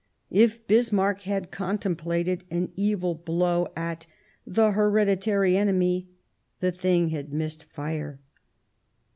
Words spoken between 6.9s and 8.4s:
had missed fire.